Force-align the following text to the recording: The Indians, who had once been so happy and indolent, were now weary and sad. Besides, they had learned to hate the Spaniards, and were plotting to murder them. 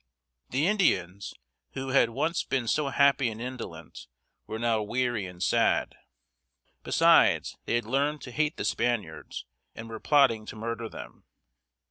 The 0.49 0.65
Indians, 0.65 1.35
who 1.73 1.89
had 1.89 2.09
once 2.09 2.43
been 2.43 2.67
so 2.67 2.87
happy 2.87 3.29
and 3.29 3.39
indolent, 3.39 4.07
were 4.47 4.57
now 4.57 4.81
weary 4.81 5.27
and 5.27 5.43
sad. 5.43 5.93
Besides, 6.83 7.55
they 7.65 7.75
had 7.75 7.85
learned 7.85 8.21
to 8.23 8.31
hate 8.31 8.57
the 8.57 8.65
Spaniards, 8.65 9.45
and 9.75 9.87
were 9.89 9.99
plotting 9.99 10.47
to 10.47 10.55
murder 10.55 10.89
them. 10.89 11.25